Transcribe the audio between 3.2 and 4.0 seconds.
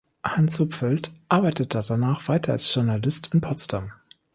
in Potsdam.